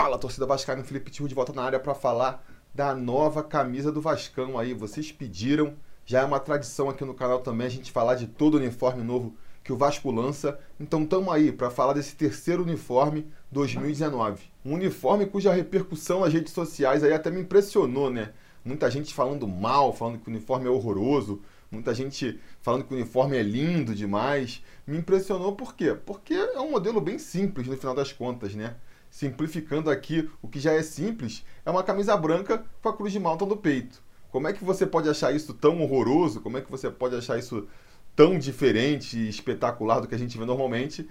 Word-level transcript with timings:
Fala, 0.00 0.16
torcida 0.16 0.46
vascaína, 0.46 0.82
Felipe 0.82 1.10
Tio 1.10 1.28
de 1.28 1.34
volta 1.34 1.52
na 1.52 1.62
área 1.62 1.78
para 1.78 1.94
falar 1.94 2.42
da 2.74 2.94
nova 2.94 3.42
camisa 3.42 3.92
do 3.92 4.00
Vascão 4.00 4.58
aí. 4.58 4.72
Vocês 4.72 5.12
pediram, 5.12 5.74
já 6.06 6.20
é 6.20 6.24
uma 6.24 6.40
tradição 6.40 6.88
aqui 6.88 7.04
no 7.04 7.12
canal 7.12 7.40
também 7.40 7.66
a 7.66 7.70
gente 7.70 7.92
falar 7.92 8.14
de 8.14 8.26
todo 8.26 8.54
o 8.54 8.56
uniforme 8.56 9.02
novo 9.02 9.34
que 9.62 9.70
o 9.70 9.76
Vasco 9.76 10.10
lança. 10.10 10.58
Então 10.80 11.02
estamos 11.02 11.30
aí 11.30 11.52
para 11.52 11.68
falar 11.68 11.92
desse 11.92 12.16
terceiro 12.16 12.62
uniforme 12.62 13.30
2019. 13.52 14.42
Um 14.64 14.72
uniforme 14.72 15.26
cuja 15.26 15.52
repercussão 15.52 16.20
nas 16.20 16.32
redes 16.32 16.54
sociais 16.54 17.04
aí 17.04 17.12
até 17.12 17.30
me 17.30 17.42
impressionou, 17.42 18.08
né? 18.08 18.32
Muita 18.64 18.90
gente 18.90 19.12
falando 19.12 19.46
mal, 19.46 19.92
falando 19.92 20.18
que 20.18 20.28
o 20.28 20.30
uniforme 20.30 20.66
é 20.66 20.70
horroroso, 20.70 21.42
muita 21.70 21.92
gente 21.92 22.40
falando 22.62 22.84
que 22.84 22.94
o 22.94 22.96
uniforme 22.96 23.36
é 23.36 23.42
lindo 23.42 23.94
demais. 23.94 24.64
Me 24.86 24.96
impressionou 24.96 25.54
por 25.54 25.74
quê? 25.74 25.94
Porque 25.94 26.32
é 26.32 26.58
um 26.58 26.70
modelo 26.70 27.02
bem 27.02 27.18
simples 27.18 27.66
no 27.66 27.76
final 27.76 27.94
das 27.94 28.14
contas, 28.14 28.54
né? 28.54 28.76
Simplificando 29.10 29.90
aqui 29.90 30.30
o 30.40 30.48
que 30.48 30.60
já 30.60 30.72
é 30.72 30.82
simples, 30.82 31.44
é 31.66 31.70
uma 31.70 31.82
camisa 31.82 32.16
branca 32.16 32.64
com 32.80 32.88
a 32.88 32.96
cruz 32.96 33.12
de 33.12 33.18
malta 33.18 33.44
no 33.44 33.56
peito. 33.56 34.00
Como 34.30 34.46
é 34.46 34.52
que 34.52 34.64
você 34.64 34.86
pode 34.86 35.08
achar 35.08 35.34
isso 35.34 35.52
tão 35.52 35.82
horroroso? 35.82 36.40
Como 36.40 36.56
é 36.56 36.60
que 36.60 36.70
você 36.70 36.88
pode 36.88 37.16
achar 37.16 37.36
isso 37.36 37.66
tão 38.14 38.38
diferente 38.38 39.18
e 39.18 39.28
espetacular 39.28 39.98
do 39.98 40.06
que 40.06 40.14
a 40.14 40.18
gente 40.18 40.38
vê 40.38 40.44
normalmente? 40.44 41.08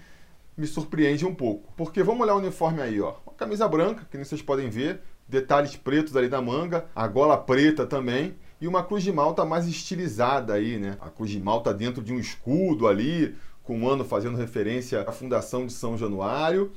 Me 0.56 0.66
surpreende 0.66 1.26
um 1.26 1.36
pouco. 1.36 1.74
Porque 1.76 2.02
vamos 2.02 2.22
olhar 2.22 2.36
o 2.36 2.40
uniforme 2.40 2.82
aí, 2.82 3.02
ó. 3.02 3.16
Uma 3.26 3.36
camisa 3.36 3.68
branca, 3.68 4.08
que 4.10 4.16
nem 4.16 4.24
vocês 4.24 4.42
podem 4.42 4.70
ver, 4.70 5.02
detalhes 5.28 5.76
pretos 5.76 6.16
ali 6.16 6.30
na 6.30 6.42
manga, 6.42 6.86
a 6.96 7.06
gola 7.08 7.38
preta 7.38 7.86
também 7.86 8.36
e 8.62 8.68
uma 8.68 8.84
cruz 8.84 9.04
de 9.04 9.12
malta 9.12 9.46
mais 9.46 9.68
estilizada 9.68 10.54
aí, 10.54 10.78
né? 10.78 10.98
A 11.02 11.10
cruz 11.10 11.30
de 11.30 11.40
malta 11.40 11.74
dentro 11.74 12.02
de 12.02 12.14
um 12.14 12.20
escudo 12.20 12.88
ali, 12.88 13.36
com 13.64 13.78
um 13.78 13.88
ano 13.88 14.04
fazendo 14.04 14.38
referência 14.38 15.02
à 15.02 15.12
fundação 15.12 15.66
de 15.66 15.74
São 15.74 15.98
Januário. 15.98 16.72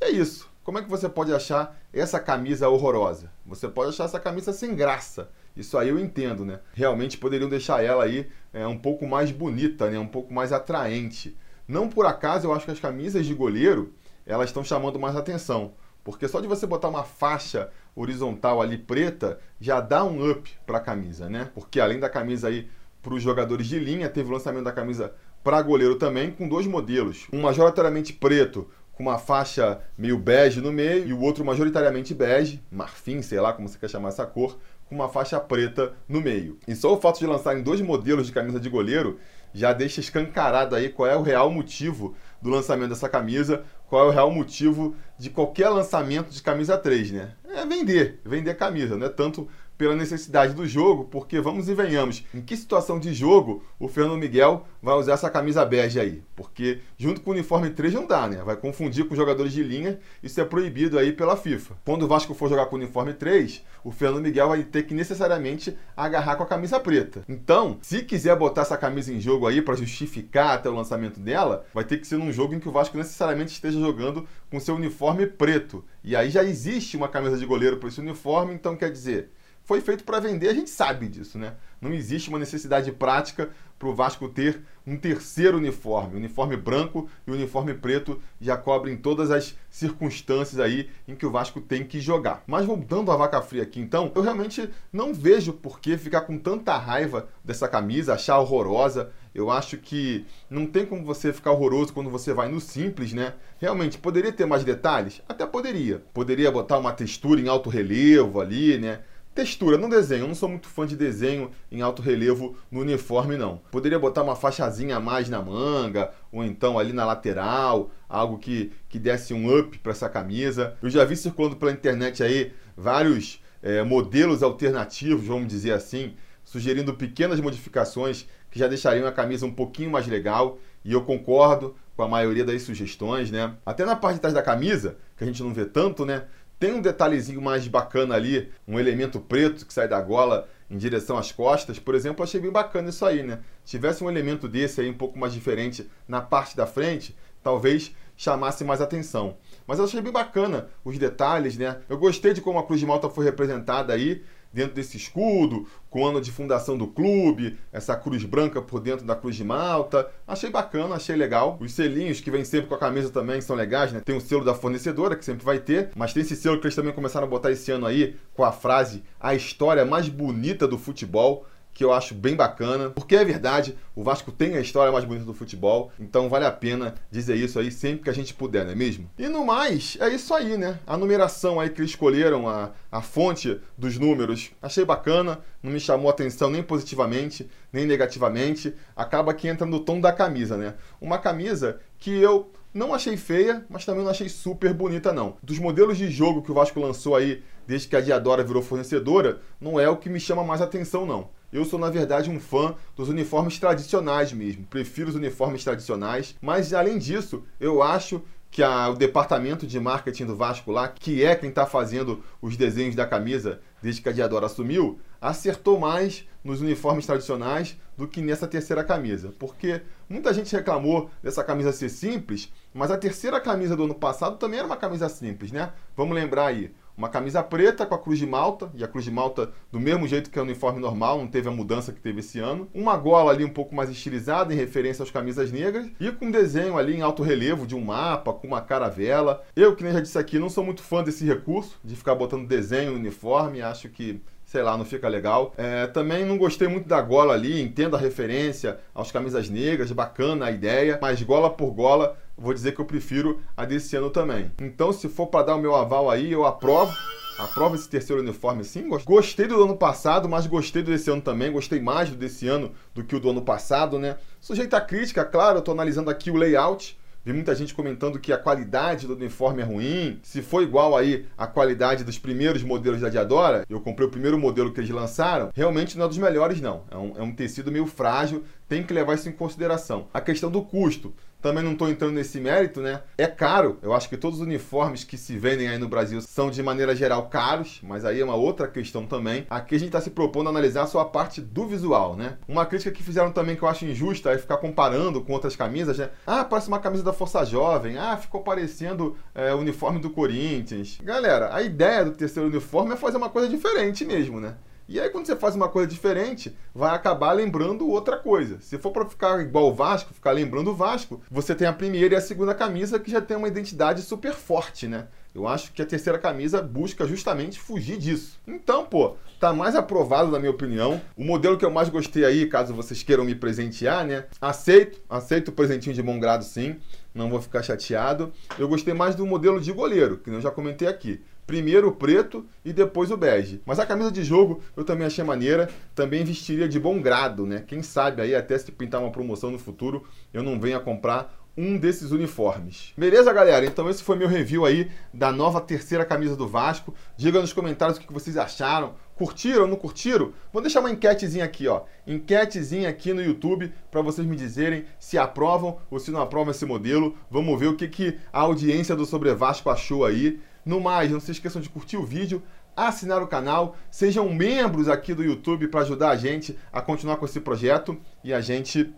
E 0.00 0.04
é 0.04 0.10
isso. 0.10 0.48
Como 0.66 0.78
é 0.78 0.82
que 0.82 0.90
você 0.90 1.08
pode 1.08 1.32
achar 1.32 1.78
essa 1.92 2.18
camisa 2.18 2.68
horrorosa? 2.68 3.30
Você 3.46 3.68
pode 3.68 3.90
achar 3.90 4.02
essa 4.02 4.18
camisa 4.18 4.52
sem 4.52 4.74
graça. 4.74 5.30
Isso 5.56 5.78
aí 5.78 5.90
eu 5.90 5.96
entendo, 5.96 6.44
né? 6.44 6.58
Realmente 6.74 7.18
poderiam 7.18 7.48
deixar 7.48 7.84
ela 7.84 8.02
aí 8.02 8.28
é, 8.52 8.66
um 8.66 8.76
pouco 8.76 9.06
mais 9.06 9.30
bonita, 9.30 9.88
né? 9.88 9.96
Um 9.96 10.08
pouco 10.08 10.34
mais 10.34 10.52
atraente. 10.52 11.38
Não 11.68 11.88
por 11.88 12.04
acaso 12.04 12.48
eu 12.48 12.52
acho 12.52 12.64
que 12.64 12.72
as 12.72 12.80
camisas 12.80 13.24
de 13.24 13.32
goleiro 13.32 13.92
elas 14.26 14.48
estão 14.48 14.64
chamando 14.64 14.98
mais 14.98 15.14
atenção. 15.14 15.74
Porque 16.02 16.26
só 16.26 16.40
de 16.40 16.48
você 16.48 16.66
botar 16.66 16.88
uma 16.88 17.04
faixa 17.04 17.70
horizontal 17.94 18.60
ali 18.60 18.76
preta 18.76 19.38
já 19.60 19.80
dá 19.80 20.02
um 20.02 20.28
up 20.28 20.52
para 20.66 20.78
a 20.78 20.80
camisa, 20.80 21.30
né? 21.30 21.48
Porque 21.54 21.78
além 21.78 22.00
da 22.00 22.10
camisa 22.10 22.48
aí 22.48 22.68
para 23.00 23.14
os 23.14 23.22
jogadores 23.22 23.68
de 23.68 23.78
linha, 23.78 24.08
teve 24.08 24.28
o 24.28 24.32
lançamento 24.32 24.64
da 24.64 24.72
camisa 24.72 25.14
para 25.44 25.62
goleiro 25.62 25.94
também 25.94 26.32
com 26.32 26.48
dois 26.48 26.66
modelos. 26.66 27.28
Um 27.32 27.42
majoritariamente 27.42 28.12
preto 28.12 28.68
com 28.96 29.02
uma 29.02 29.18
faixa 29.18 29.80
meio 29.96 30.18
bege 30.18 30.60
no 30.60 30.72
meio 30.72 31.06
e 31.06 31.12
o 31.12 31.20
outro 31.20 31.44
majoritariamente 31.44 32.14
bege, 32.14 32.62
marfim, 32.70 33.20
sei 33.20 33.38
lá 33.38 33.52
como 33.52 33.68
você 33.68 33.78
quer 33.78 33.90
chamar 33.90 34.08
essa 34.08 34.24
cor, 34.24 34.58
com 34.88 34.94
uma 34.94 35.08
faixa 35.08 35.38
preta 35.38 35.92
no 36.08 36.20
meio. 36.20 36.58
E 36.66 36.74
só 36.74 36.94
o 36.94 37.00
fato 37.00 37.18
de 37.18 37.26
lançarem 37.26 37.62
dois 37.62 37.80
modelos 37.80 38.26
de 38.26 38.32
camisa 38.32 38.58
de 38.58 38.70
goleiro 38.70 39.18
já 39.52 39.72
deixa 39.72 40.00
escancarado 40.00 40.74
aí 40.74 40.88
qual 40.88 41.08
é 41.08 41.16
o 41.16 41.22
real 41.22 41.50
motivo 41.50 42.14
do 42.40 42.50
lançamento 42.50 42.90
dessa 42.90 43.08
camisa, 43.08 43.64
qual 43.88 44.06
é 44.06 44.08
o 44.08 44.12
real 44.12 44.30
motivo 44.30 44.94
de 45.18 45.30
qualquer 45.30 45.68
lançamento 45.68 46.30
de 46.30 46.42
camisa 46.42 46.76
3, 46.76 47.12
né? 47.12 47.32
É 47.48 47.64
vender, 47.64 48.20
vender 48.24 48.54
camisa, 48.54 48.96
não 48.96 49.06
é 49.06 49.10
tanto 49.10 49.48
pela 49.76 49.94
necessidade 49.94 50.54
do 50.54 50.66
jogo, 50.66 51.04
porque 51.04 51.40
vamos 51.40 51.68
e 51.68 51.74
venhamos, 51.74 52.24
em 52.34 52.40
que 52.40 52.56
situação 52.56 52.98
de 52.98 53.12
jogo 53.12 53.62
o 53.78 53.88
Fernando 53.88 54.18
Miguel 54.18 54.66
vai 54.82 54.94
usar 54.94 55.12
essa 55.12 55.30
camisa 55.30 55.64
bege 55.64 56.00
aí? 56.00 56.22
Porque 56.34 56.80
junto 56.96 57.20
com 57.20 57.30
o 57.30 57.32
uniforme 57.34 57.70
3 57.70 57.94
não 57.94 58.06
dá, 58.06 58.26
né? 58.26 58.42
Vai 58.44 58.56
confundir 58.56 59.06
com 59.06 59.14
jogadores 59.14 59.52
de 59.52 59.62
linha, 59.62 59.98
isso 60.22 60.40
é 60.40 60.44
proibido 60.44 60.98
aí 60.98 61.12
pela 61.12 61.36
FIFA. 61.36 61.76
Quando 61.84 62.02
o 62.04 62.08
Vasco 62.08 62.34
for 62.34 62.48
jogar 62.48 62.66
com 62.66 62.76
o 62.76 62.78
uniforme 62.78 63.12
3, 63.12 63.62
o 63.84 63.90
Fernando 63.90 64.22
Miguel 64.22 64.48
vai 64.48 64.62
ter 64.62 64.84
que 64.84 64.94
necessariamente 64.94 65.76
agarrar 65.96 66.36
com 66.36 66.42
a 66.42 66.46
camisa 66.46 66.80
preta. 66.80 67.22
Então, 67.28 67.78
se 67.82 68.02
quiser 68.02 68.36
botar 68.36 68.62
essa 68.62 68.76
camisa 68.76 69.12
em 69.12 69.20
jogo 69.20 69.46
aí 69.46 69.62
para 69.62 69.76
justificar 69.76 70.54
até 70.54 70.68
o 70.68 70.74
lançamento 70.74 71.20
dela, 71.20 71.64
vai 71.72 71.84
ter 71.84 71.98
que 71.98 72.06
ser 72.06 72.16
num 72.16 72.32
jogo 72.32 72.54
em 72.54 72.60
que 72.60 72.68
o 72.68 72.72
Vasco 72.72 72.96
necessariamente 72.96 73.52
esteja 73.52 73.78
jogando 73.78 74.26
com 74.50 74.60
seu 74.60 74.74
uniforme 74.74 75.26
preto. 75.26 75.84
E 76.02 76.14
aí 76.14 76.30
já 76.30 76.42
existe 76.42 76.96
uma 76.96 77.08
camisa 77.08 77.36
de 77.36 77.46
goleiro 77.46 77.78
para 77.78 77.88
esse 77.88 78.00
uniforme, 78.00 78.54
então 78.54 78.76
quer 78.76 78.90
dizer, 78.90 79.30
foi 79.66 79.80
feito 79.80 80.04
para 80.04 80.20
vender, 80.20 80.48
a 80.48 80.54
gente 80.54 80.70
sabe 80.70 81.08
disso, 81.08 81.36
né? 81.36 81.54
Não 81.80 81.92
existe 81.92 82.28
uma 82.28 82.38
necessidade 82.38 82.90
prática 82.92 83.50
para 83.78 83.88
o 83.88 83.94
Vasco 83.94 84.28
ter 84.28 84.62
um 84.86 84.96
terceiro 84.96 85.58
uniforme. 85.58 86.14
O 86.14 86.18
uniforme 86.18 86.56
branco 86.56 87.08
e 87.26 87.30
o 87.30 87.34
uniforme 87.34 87.74
preto 87.74 88.22
já 88.40 88.56
cobrem 88.56 88.96
todas 88.96 89.30
as 89.30 89.56
circunstâncias 89.68 90.60
aí 90.60 90.88
em 91.06 91.16
que 91.16 91.26
o 91.26 91.30
Vasco 91.30 91.60
tem 91.60 91.84
que 91.84 92.00
jogar. 92.00 92.44
Mas 92.46 92.64
voltando 92.64 93.10
à 93.10 93.16
vaca 93.16 93.42
fria 93.42 93.64
aqui, 93.64 93.80
então, 93.80 94.12
eu 94.14 94.22
realmente 94.22 94.70
não 94.92 95.12
vejo 95.12 95.52
por 95.52 95.80
que 95.80 95.98
ficar 95.98 96.22
com 96.22 96.38
tanta 96.38 96.78
raiva 96.78 97.28
dessa 97.44 97.68
camisa, 97.68 98.14
achar 98.14 98.38
horrorosa. 98.38 99.10
Eu 99.34 99.50
acho 99.50 99.76
que 99.76 100.24
não 100.48 100.64
tem 100.64 100.86
como 100.86 101.04
você 101.04 101.32
ficar 101.32 101.50
horroroso 101.50 101.92
quando 101.92 102.08
você 102.08 102.32
vai 102.32 102.48
no 102.48 102.60
simples, 102.60 103.12
né? 103.12 103.34
Realmente, 103.58 103.98
poderia 103.98 104.32
ter 104.32 104.46
mais 104.46 104.64
detalhes? 104.64 105.20
Até 105.28 105.44
poderia. 105.44 106.02
Poderia 106.14 106.50
botar 106.52 106.78
uma 106.78 106.92
textura 106.92 107.40
em 107.40 107.48
alto 107.48 107.68
relevo 107.68 108.40
ali, 108.40 108.78
né? 108.78 109.00
Textura, 109.36 109.76
no 109.76 109.86
desenho. 109.86 110.22
Eu 110.22 110.28
não 110.28 110.34
sou 110.34 110.48
muito 110.48 110.66
fã 110.66 110.86
de 110.86 110.96
desenho 110.96 111.50
em 111.70 111.82
alto 111.82 112.00
relevo 112.00 112.56
no 112.70 112.80
uniforme, 112.80 113.36
não. 113.36 113.60
Poderia 113.70 113.98
botar 113.98 114.22
uma 114.22 114.34
faixazinha 114.34 114.96
a 114.96 115.00
mais 115.00 115.28
na 115.28 115.42
manga, 115.42 116.10
ou 116.32 116.42
então 116.42 116.78
ali 116.78 116.94
na 116.94 117.04
lateral, 117.04 117.90
algo 118.08 118.38
que, 118.38 118.72
que 118.88 118.98
desse 118.98 119.34
um 119.34 119.54
up 119.54 119.78
para 119.80 119.92
essa 119.92 120.08
camisa. 120.08 120.74
Eu 120.82 120.88
já 120.88 121.04
vi 121.04 121.14
circulando 121.14 121.56
pela 121.56 121.70
internet 121.70 122.22
aí 122.22 122.54
vários 122.74 123.42
é, 123.62 123.82
modelos 123.82 124.42
alternativos, 124.42 125.26
vamos 125.26 125.48
dizer 125.48 125.72
assim, 125.72 126.14
sugerindo 126.42 126.94
pequenas 126.94 127.38
modificações 127.38 128.26
que 128.50 128.58
já 128.58 128.66
deixariam 128.66 129.06
a 129.06 129.12
camisa 129.12 129.44
um 129.44 129.52
pouquinho 129.52 129.90
mais 129.90 130.06
legal. 130.06 130.58
E 130.82 130.94
eu 130.94 131.02
concordo 131.02 131.76
com 131.94 132.02
a 132.02 132.08
maioria 132.08 132.44
das 132.44 132.62
sugestões, 132.62 133.30
né? 133.30 133.54
Até 133.66 133.84
na 133.84 133.96
parte 133.96 134.14
de 134.14 134.20
trás 134.20 134.32
da 134.32 134.42
camisa, 134.42 134.96
que 135.14 135.24
a 135.24 135.26
gente 135.26 135.42
não 135.42 135.52
vê 135.52 135.66
tanto, 135.66 136.06
né? 136.06 136.24
Tem 136.58 136.72
um 136.72 136.80
detalhezinho 136.80 137.42
mais 137.42 137.68
bacana 137.68 138.14
ali, 138.14 138.50
um 138.66 138.78
elemento 138.78 139.20
preto 139.20 139.66
que 139.66 139.74
sai 139.74 139.86
da 139.86 140.00
gola 140.00 140.48
em 140.70 140.78
direção 140.78 141.18
às 141.18 141.30
costas, 141.30 141.78
por 141.78 141.94
exemplo, 141.94 142.24
achei 142.24 142.40
bem 142.40 142.50
bacana 142.50 142.88
isso 142.88 143.04
aí, 143.04 143.22
né? 143.22 143.40
Se 143.62 143.72
tivesse 143.72 144.02
um 144.02 144.10
elemento 144.10 144.48
desse 144.48 144.80
aí 144.80 144.88
um 144.88 144.96
pouco 144.96 145.18
mais 145.18 145.32
diferente 145.32 145.88
na 146.08 146.20
parte 146.20 146.56
da 146.56 146.66
frente, 146.66 147.14
talvez 147.42 147.94
chamasse 148.16 148.64
mais 148.64 148.80
atenção. 148.80 149.36
Mas 149.66 149.78
eu 149.78 149.84
achei 149.84 150.00
bem 150.00 150.12
bacana 150.12 150.68
os 150.82 150.98
detalhes, 150.98 151.58
né? 151.58 151.78
Eu 151.88 151.98
gostei 151.98 152.32
de 152.32 152.40
como 152.40 152.58
a 152.58 152.66
Cruz 152.66 152.80
de 152.80 152.86
Malta 152.86 153.10
foi 153.10 153.24
representada 153.26 153.92
aí, 153.92 154.24
dentro 154.52 154.74
desse 154.74 154.96
escudo, 154.96 155.66
com 155.90 156.02
o 156.02 156.06
ano 156.06 156.20
de 156.20 156.30
fundação 156.30 156.76
do 156.76 156.86
clube, 156.86 157.58
essa 157.72 157.96
cruz 157.96 158.24
branca 158.24 158.60
por 158.60 158.80
dentro 158.80 159.06
da 159.06 159.14
cruz 159.14 159.36
de 159.36 159.44
Malta. 159.44 160.08
Achei 160.26 160.50
bacana, 160.50 160.94
achei 160.94 161.16
legal. 161.16 161.56
Os 161.60 161.72
selinhos 161.72 162.20
que 162.20 162.30
vem 162.30 162.44
sempre 162.44 162.68
com 162.68 162.74
a 162.74 162.78
camisa 162.78 163.10
também 163.10 163.40
são 163.40 163.56
legais, 163.56 163.92
né? 163.92 164.00
Tem 164.04 164.16
o 164.16 164.20
selo 164.20 164.44
da 164.44 164.54
fornecedora, 164.54 165.16
que 165.16 165.24
sempre 165.24 165.44
vai 165.44 165.58
ter, 165.58 165.90
mas 165.96 166.12
tem 166.12 166.22
esse 166.22 166.36
selo 166.36 166.58
que 166.58 166.66
eles 166.66 166.76
também 166.76 166.92
começaram 166.92 167.26
a 167.26 167.30
botar 167.30 167.50
esse 167.50 167.70
ano 167.70 167.86
aí, 167.86 168.16
com 168.34 168.44
a 168.44 168.52
frase 168.52 169.02
A 169.18 169.34
história 169.34 169.84
mais 169.84 170.08
bonita 170.08 170.66
do 170.68 170.78
futebol 170.78 171.46
que 171.76 171.84
eu 171.84 171.92
acho 171.92 172.14
bem 172.14 172.34
bacana, 172.34 172.88
porque 172.88 173.14
é 173.14 173.22
verdade, 173.22 173.76
o 173.94 174.02
Vasco 174.02 174.32
tem 174.32 174.56
a 174.56 174.60
história 174.60 174.90
mais 174.90 175.04
bonita 175.04 175.26
do 175.26 175.34
futebol, 175.34 175.92
então 176.00 176.26
vale 176.26 176.46
a 176.46 176.50
pena 176.50 176.94
dizer 177.10 177.36
isso 177.36 177.58
aí 177.58 177.70
sempre 177.70 178.04
que 178.04 178.08
a 178.08 178.14
gente 178.14 178.32
puder, 178.32 178.64
não 178.64 178.72
é 178.72 178.74
mesmo? 178.74 179.10
E 179.18 179.28
no 179.28 179.44
mais, 179.44 179.98
é 180.00 180.08
isso 180.08 180.32
aí, 180.32 180.56
né? 180.56 180.78
A 180.86 180.96
numeração 180.96 181.60
aí 181.60 181.68
que 181.68 181.82
eles 181.82 181.90
escolheram, 181.90 182.48
a, 182.48 182.70
a 182.90 183.02
fonte 183.02 183.60
dos 183.76 183.98
números, 183.98 184.52
achei 184.62 184.86
bacana, 184.86 185.40
não 185.62 185.70
me 185.70 185.78
chamou 185.78 186.08
atenção 186.08 186.48
nem 186.48 186.62
positivamente, 186.62 187.46
nem 187.70 187.84
negativamente, 187.84 188.72
acaba 188.96 189.34
que 189.34 189.46
entra 189.46 189.66
no 189.66 189.80
tom 189.80 190.00
da 190.00 190.14
camisa, 190.14 190.56
né? 190.56 190.76
Uma 190.98 191.18
camisa 191.18 191.78
que 191.98 192.10
eu 192.10 192.50
não 192.72 192.94
achei 192.94 193.18
feia, 193.18 193.66
mas 193.68 193.84
também 193.84 194.02
não 194.02 194.10
achei 194.10 194.30
super 194.30 194.72
bonita, 194.72 195.12
não. 195.12 195.36
Dos 195.42 195.58
modelos 195.58 195.98
de 195.98 196.10
jogo 196.10 196.40
que 196.40 196.50
o 196.50 196.54
Vasco 196.54 196.80
lançou 196.80 197.14
aí, 197.14 197.42
desde 197.66 197.86
que 197.86 197.96
a 197.96 198.00
Diadora 198.00 198.42
virou 198.42 198.62
fornecedora, 198.62 199.40
não 199.60 199.78
é 199.78 199.90
o 199.90 199.96
que 199.98 200.08
me 200.08 200.18
chama 200.18 200.42
mais 200.42 200.62
atenção, 200.62 201.04
não. 201.04 201.35
Eu 201.56 201.64
sou, 201.64 201.78
na 201.78 201.88
verdade, 201.88 202.28
um 202.28 202.38
fã 202.38 202.74
dos 202.94 203.08
uniformes 203.08 203.58
tradicionais 203.58 204.30
mesmo. 204.30 204.66
Prefiro 204.66 205.08
os 205.08 205.14
uniformes 205.14 205.64
tradicionais. 205.64 206.36
Mas, 206.38 206.74
além 206.74 206.98
disso, 206.98 207.44
eu 207.58 207.82
acho 207.82 208.20
que 208.50 208.62
a, 208.62 208.90
o 208.90 208.94
departamento 208.94 209.66
de 209.66 209.80
marketing 209.80 210.26
do 210.26 210.36
Vasco 210.36 210.70
lá, 210.70 210.86
que 210.86 211.24
é 211.24 211.34
quem 211.34 211.48
está 211.48 211.64
fazendo 211.64 212.22
os 212.42 212.58
desenhos 212.58 212.94
da 212.94 213.06
camisa 213.06 213.58
desde 213.80 214.02
que 214.02 214.08
a 214.10 214.12
Diadora 214.12 214.44
assumiu, 214.44 215.00
acertou 215.18 215.80
mais 215.80 216.28
nos 216.44 216.60
uniformes 216.60 217.06
tradicionais 217.06 217.74
do 217.96 218.06
que 218.06 218.20
nessa 218.20 218.46
terceira 218.46 218.84
camisa. 218.84 219.32
Porque 219.38 219.80
muita 220.10 220.34
gente 220.34 220.54
reclamou 220.54 221.10
dessa 221.22 221.42
camisa 221.42 221.72
ser 221.72 221.88
simples, 221.88 222.52
mas 222.74 222.90
a 222.90 222.98
terceira 222.98 223.40
camisa 223.40 223.74
do 223.74 223.84
ano 223.84 223.94
passado 223.94 224.36
também 224.36 224.58
era 224.58 224.68
uma 224.68 224.76
camisa 224.76 225.08
simples, 225.08 225.50
né? 225.50 225.72
Vamos 225.96 226.14
lembrar 226.14 226.48
aí 226.48 226.70
Uma 226.96 227.10
camisa 227.10 227.42
preta 227.42 227.84
com 227.84 227.94
a 227.94 227.98
cruz 227.98 228.18
de 228.18 228.26
malta, 228.26 228.70
e 228.74 228.82
a 228.82 228.88
cruz 228.88 229.04
de 229.04 229.10
malta 229.10 229.50
do 229.70 229.78
mesmo 229.78 230.08
jeito 230.08 230.30
que 230.30 230.38
é 230.38 230.42
o 230.42 230.44
uniforme 230.44 230.80
normal, 230.80 231.18
não 231.18 231.26
teve 231.26 231.46
a 231.46 231.52
mudança 231.52 231.92
que 231.92 232.00
teve 232.00 232.20
esse 232.20 232.38
ano. 232.38 232.68
Uma 232.72 232.96
gola 232.96 233.32
ali 233.32 233.44
um 233.44 233.50
pouco 233.50 233.74
mais 233.74 233.90
estilizada, 233.90 234.54
em 234.54 234.56
referência 234.56 235.02
às 235.02 235.10
camisas 235.10 235.52
negras, 235.52 235.86
e 236.00 236.10
com 236.10 236.26
um 236.26 236.30
desenho 236.30 236.78
ali 236.78 236.96
em 236.96 237.02
alto 237.02 237.22
relevo 237.22 237.66
de 237.66 237.74
um 237.74 237.84
mapa, 237.84 238.32
com 238.32 238.46
uma 238.46 238.62
caravela. 238.62 239.42
Eu, 239.54 239.76
que 239.76 239.84
nem 239.84 239.92
já 239.92 240.00
disse 240.00 240.18
aqui, 240.18 240.38
não 240.38 240.48
sou 240.48 240.64
muito 240.64 240.82
fã 240.82 241.04
desse 241.04 241.26
recurso, 241.26 241.78
de 241.84 241.94
ficar 241.94 242.14
botando 242.14 242.48
desenho 242.48 242.92
no 242.92 242.98
uniforme, 242.98 243.60
acho 243.60 243.90
que 243.90 244.22
sei 244.46 244.62
lá, 244.62 244.78
não 244.78 244.84
fica 244.84 245.08
legal. 245.08 245.52
É, 245.58 245.88
também 245.88 246.24
não 246.24 246.38
gostei 246.38 246.68
muito 246.68 246.88
da 246.88 247.02
gola 247.02 247.34
ali, 247.34 247.60
entendo 247.60 247.96
a 247.96 247.98
referência 247.98 248.78
aos 248.94 249.10
camisas 249.10 249.50
negras, 249.50 249.90
bacana 249.90 250.46
a 250.46 250.50
ideia, 250.52 250.98
mas 251.02 251.20
gola 251.20 251.50
por 251.50 251.72
gola, 251.72 252.16
vou 252.36 252.52
dizer 252.52 252.72
que 252.72 252.80
eu 252.80 252.84
prefiro 252.84 253.40
a 253.56 253.64
desse 253.64 253.96
ano 253.96 254.10
também. 254.10 254.50
Então, 254.60 254.92
se 254.92 255.08
for 255.08 255.26
para 255.28 255.46
dar 255.46 255.56
o 255.56 255.60
meu 255.60 255.74
aval 255.74 256.10
aí, 256.10 256.30
eu 256.30 256.44
aprovo. 256.44 256.92
Aprovo 257.38 257.74
esse 257.74 257.88
terceiro 257.88 258.22
uniforme 258.22 258.64
sim. 258.64 258.88
Gostei 259.04 259.46
do 259.46 259.62
ano 259.62 259.76
passado, 259.76 260.28
mas 260.28 260.46
gostei 260.46 260.82
do 260.82 260.90
desse 260.90 261.10
ano 261.10 261.20
também. 261.20 261.52
Gostei 261.52 261.78
mais 261.78 262.08
do 262.08 262.16
desse 262.16 262.48
ano 262.48 262.72
do 262.94 263.04
que 263.04 263.14
o 263.14 263.20
do 263.20 263.30
ano 263.30 263.42
passado, 263.42 263.98
né? 263.98 264.16
Sujeito 264.40 264.74
a 264.74 264.80
crítica, 264.80 265.24
claro, 265.24 265.58
eu 265.58 265.62
tô 265.62 265.72
analisando 265.72 266.08
aqui 266.08 266.30
o 266.30 266.36
layout. 266.36 266.98
Vi 267.26 267.32
muita 267.32 267.56
gente 267.56 267.74
comentando 267.74 268.20
que 268.20 268.32
a 268.32 268.38
qualidade 268.38 269.08
do 269.08 269.14
uniforme 269.14 269.60
é 269.60 269.64
ruim. 269.64 270.20
Se 270.22 270.40
for 270.40 270.62
igual 270.62 270.96
aí 270.96 271.26
a 271.36 271.44
qualidade 271.44 272.04
dos 272.04 272.16
primeiros 272.16 272.62
modelos 272.62 273.00
da 273.00 273.08
Diadora, 273.08 273.66
eu 273.68 273.80
comprei 273.80 274.06
o 274.06 274.10
primeiro 274.10 274.38
modelo 274.38 274.72
que 274.72 274.78
eles 274.78 274.90
lançaram, 274.90 275.50
realmente 275.52 275.98
não 275.98 276.04
é 276.04 276.08
dos 276.08 276.18
melhores, 276.18 276.60
não. 276.60 276.84
É 276.88 276.96
um, 276.96 277.12
é 277.16 277.22
um 277.22 277.34
tecido 277.34 277.72
meio 277.72 277.84
frágil, 277.84 278.44
tem 278.68 278.84
que 278.84 278.94
levar 278.94 279.14
isso 279.14 279.28
em 279.28 279.32
consideração. 279.32 280.06
A 280.14 280.20
questão 280.20 280.48
do 280.48 280.62
custo 280.62 281.12
também 281.46 281.62
não 281.62 281.72
estou 281.72 281.88
entrando 281.88 282.14
nesse 282.14 282.40
mérito, 282.40 282.80
né? 282.80 283.02
É 283.16 283.28
caro. 283.28 283.78
Eu 283.80 283.94
acho 283.94 284.08
que 284.08 284.16
todos 284.16 284.40
os 284.40 284.44
uniformes 284.44 285.04
que 285.04 285.16
se 285.16 285.38
vendem 285.38 285.68
aí 285.68 285.78
no 285.78 285.88
Brasil 285.88 286.20
são, 286.20 286.50
de 286.50 286.60
maneira 286.60 286.94
geral, 286.96 287.28
caros, 287.28 287.78
mas 287.84 288.04
aí 288.04 288.20
é 288.20 288.24
uma 288.24 288.34
outra 288.34 288.66
questão 288.66 289.06
também. 289.06 289.46
Aqui 289.48 289.76
a 289.76 289.78
gente 289.78 289.90
está 289.90 290.00
se 290.00 290.10
propondo 290.10 290.48
analisar 290.48 290.86
só 290.86 290.98
a 290.98 291.04
parte 291.04 291.40
do 291.40 291.64
visual, 291.64 292.16
né? 292.16 292.38
Uma 292.48 292.66
crítica 292.66 292.90
que 292.90 293.00
fizeram 293.00 293.30
também 293.30 293.54
que 293.54 293.62
eu 293.62 293.68
acho 293.68 293.84
injusta 293.84 294.32
é 294.32 294.38
ficar 294.38 294.56
comparando 294.56 295.20
com 295.20 295.32
outras 295.32 295.54
camisas, 295.54 295.98
né? 295.98 296.10
Ah, 296.26 296.44
parece 296.44 296.66
uma 296.66 296.80
camisa 296.80 297.04
da 297.04 297.12
Força 297.12 297.44
Jovem. 297.44 297.96
Ah, 297.96 298.16
ficou 298.16 298.40
parecendo 298.40 299.16
é, 299.32 299.54
o 299.54 299.58
uniforme 299.58 300.00
do 300.00 300.10
Corinthians. 300.10 300.98
Galera, 301.00 301.54
a 301.54 301.62
ideia 301.62 302.04
do 302.04 302.10
terceiro 302.10 302.48
uniforme 302.48 302.94
é 302.94 302.96
fazer 302.96 303.18
uma 303.18 303.30
coisa 303.30 303.48
diferente 303.48 304.04
mesmo, 304.04 304.40
né? 304.40 304.56
E 304.88 305.00
aí, 305.00 305.10
quando 305.10 305.26
você 305.26 305.34
faz 305.34 305.56
uma 305.56 305.68
coisa 305.68 305.88
diferente, 305.88 306.56
vai 306.72 306.94
acabar 306.94 307.32
lembrando 307.32 307.88
outra 307.88 308.16
coisa. 308.16 308.58
Se 308.60 308.78
for 308.78 308.92
para 308.92 309.04
ficar 309.04 309.40
igual 309.40 309.68
o 309.68 309.74
Vasco, 309.74 310.14
ficar 310.14 310.30
lembrando 310.30 310.70
o 310.70 310.74
Vasco, 310.74 311.20
você 311.28 311.56
tem 311.56 311.66
a 311.66 311.72
primeira 311.72 312.14
e 312.14 312.16
a 312.16 312.20
segunda 312.20 312.54
camisa 312.54 313.00
que 313.00 313.10
já 313.10 313.20
tem 313.20 313.36
uma 313.36 313.48
identidade 313.48 314.02
super 314.02 314.32
forte, 314.32 314.86
né? 314.86 315.08
Eu 315.34 315.46
acho 315.46 315.72
que 315.72 315.82
a 315.82 315.86
terceira 315.86 316.18
camisa 316.18 316.62
busca 316.62 317.06
justamente 317.06 317.60
fugir 317.60 317.98
disso. 317.98 318.38
Então, 318.46 318.86
pô, 318.86 319.16
tá 319.38 319.52
mais 319.52 319.74
aprovado 319.74 320.30
na 320.30 320.38
minha 320.38 320.50
opinião. 320.50 320.98
O 321.16 321.24
modelo 321.24 321.58
que 321.58 321.64
eu 321.64 321.70
mais 321.70 321.88
gostei 321.88 322.24
aí, 322.24 322.46
caso 322.46 322.72
vocês 322.72 323.02
queiram 323.02 323.24
me 323.24 323.34
presentear, 323.34 324.06
né? 324.06 324.24
Aceito, 324.40 324.98
aceito 325.10 325.48
o 325.48 325.52
presentinho 325.52 325.94
de 325.94 326.02
bom 326.02 326.18
grado 326.18 326.42
sim, 326.42 326.76
não 327.14 327.28
vou 327.28 327.42
ficar 327.42 327.62
chateado. 327.62 328.32
Eu 328.58 328.68
gostei 328.68 328.94
mais 328.94 329.14
do 329.14 329.26
modelo 329.26 329.60
de 329.60 329.72
goleiro, 329.72 330.16
que 330.16 330.30
eu 330.30 330.40
já 330.40 330.50
comentei 330.50 330.88
aqui. 330.88 331.22
Primeiro 331.46 331.88
o 331.88 331.92
preto 331.92 332.44
e 332.64 332.72
depois 332.72 333.10
o 333.10 333.16
bege. 333.16 333.62
Mas 333.64 333.78
a 333.78 333.86
camisa 333.86 334.10
de 334.10 334.24
jogo 334.24 334.60
eu 334.76 334.84
também 334.84 335.06
achei 335.06 335.22
maneira, 335.22 335.70
também 335.94 336.24
vestiria 336.24 336.68
de 336.68 336.80
bom 336.80 337.00
grado, 337.00 337.46
né? 337.46 337.62
Quem 337.66 337.82
sabe 337.82 338.20
aí 338.20 338.34
até 338.34 338.58
se 338.58 338.72
pintar 338.72 339.00
uma 339.00 339.12
promoção 339.12 339.50
no 339.50 339.58
futuro, 339.58 340.04
eu 340.34 340.42
não 340.42 340.58
venha 340.58 340.80
comprar 340.80 341.46
um 341.56 341.78
desses 341.78 342.10
uniformes. 342.10 342.92
Beleza, 342.96 343.32
galera? 343.32 343.64
Então 343.64 343.88
esse 343.88 344.02
foi 344.02 344.16
meu 344.16 344.28
review 344.28 344.66
aí 344.66 344.90
da 345.12 345.32
nova 345.32 345.60
terceira 345.60 346.04
camisa 346.04 346.36
do 346.36 346.46
Vasco. 346.46 346.94
Diga 347.16 347.40
nos 347.40 347.52
comentários 347.52 347.96
o 347.96 348.00
que 348.00 348.12
vocês 348.12 348.36
acharam. 348.36 348.94
Curtiram 349.14 349.62
ou 349.62 349.68
não 349.68 349.76
curtiram? 349.76 350.34
Vou 350.52 350.60
deixar 350.60 350.80
uma 350.80 350.90
enquetezinha 350.90 351.44
aqui, 351.44 351.66
ó. 351.66 351.84
Enquetezinha 352.06 352.90
aqui 352.90 353.14
no 353.14 353.22
YouTube 353.22 353.72
para 353.90 354.02
vocês 354.02 354.26
me 354.26 354.36
dizerem 354.36 354.84
se 355.00 355.16
aprovam 355.16 355.78
ou 355.90 355.98
se 355.98 356.10
não 356.10 356.20
aprovam 356.20 356.50
esse 356.50 356.66
modelo. 356.66 357.16
Vamos 357.30 357.58
ver 357.58 357.68
o 357.68 357.76
que, 357.76 357.88
que 357.88 358.18
a 358.30 358.40
audiência 358.40 358.94
do 358.94 359.06
Sobre 359.06 359.32
Vasco 359.32 359.70
achou 359.70 360.04
aí. 360.04 360.38
No 360.66 360.80
mais, 360.80 361.12
não 361.12 361.20
se 361.20 361.30
esqueçam 361.30 361.62
de 361.62 361.68
curtir 361.68 361.96
o 361.96 362.04
vídeo, 362.04 362.42
assinar 362.76 363.22
o 363.22 363.28
canal, 363.28 363.76
sejam 363.88 364.28
membros 364.28 364.88
aqui 364.88 365.14
do 365.14 365.22
YouTube 365.22 365.68
para 365.68 365.82
ajudar 365.82 366.10
a 366.10 366.16
gente 366.16 366.58
a 366.72 366.80
continuar 366.80 367.18
com 367.18 367.24
esse 367.24 367.38
projeto 367.38 367.96
e 368.24 368.34
a 368.34 368.40
gente 368.40 368.92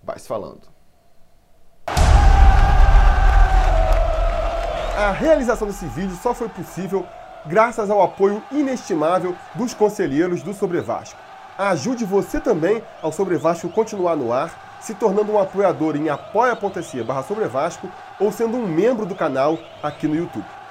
vai 0.00 0.16
se 0.16 0.28
falando. 0.28 0.60
A 4.96 5.10
realização 5.10 5.66
desse 5.66 5.86
vídeo 5.86 6.16
só 6.22 6.32
foi 6.32 6.48
possível 6.48 7.04
graças 7.46 7.90
ao 7.90 8.00
apoio 8.00 8.40
inestimável 8.52 9.34
dos 9.56 9.74
conselheiros 9.74 10.44
do 10.44 10.54
Sobre 10.54 10.80
Vasco. 10.80 11.18
Ajude 11.58 12.04
você 12.04 12.38
também 12.38 12.80
ao 13.02 13.10
Sobre 13.10 13.36
Vasco 13.36 13.68
continuar 13.70 14.14
no 14.14 14.32
ar, 14.32 14.78
se 14.80 14.94
tornando 14.94 15.32
um 15.32 15.38
apoiador 15.40 15.96
em 15.96 16.08
apoia.se 16.08 17.02
barra 17.02 17.26
ou 18.20 18.30
sendo 18.30 18.56
um 18.56 18.68
membro 18.68 19.04
do 19.04 19.16
canal 19.16 19.58
aqui 19.82 20.06
no 20.06 20.14
YouTube. 20.14 20.61